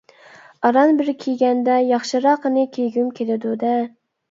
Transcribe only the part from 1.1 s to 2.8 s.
كىيگەندە ياخشىراقىنى